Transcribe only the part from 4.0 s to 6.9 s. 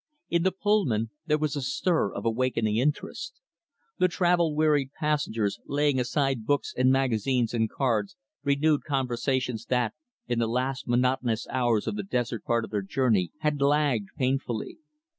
travel wearied passengers, laying aside books